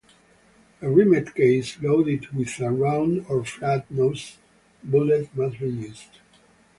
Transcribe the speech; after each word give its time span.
A 0.81 0.89
rimmed 0.89 1.35
case 1.35 1.79
loaded 1.79 2.25
with 2.33 2.59
a 2.59 2.71
round 2.71 3.23
or 3.29 3.45
flat 3.45 3.85
nosed 3.91 4.37
bullet 4.83 5.29
must 5.37 5.59
be 5.59 5.69
used. 5.69 6.17